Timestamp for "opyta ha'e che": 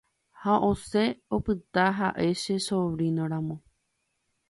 1.37-2.55